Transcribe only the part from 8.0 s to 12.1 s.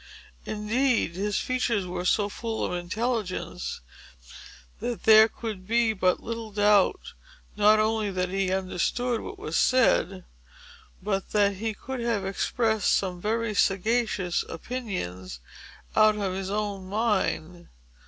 that he understood what was said, but that he could